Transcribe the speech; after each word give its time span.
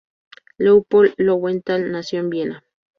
Leupold-Löwenthal 0.57 1.91
nació 1.91 2.21
en 2.21 2.29
Viena. 2.31 2.63